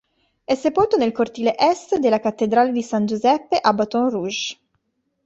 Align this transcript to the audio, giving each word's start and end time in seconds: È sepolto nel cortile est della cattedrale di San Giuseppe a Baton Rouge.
È 0.43 0.55
sepolto 0.55 0.97
nel 0.97 1.11
cortile 1.11 1.55
est 1.55 1.97
della 1.99 2.19
cattedrale 2.19 2.71
di 2.71 2.81
San 2.81 3.05
Giuseppe 3.05 3.57
a 3.57 3.71
Baton 3.71 4.09
Rouge. 4.09 4.57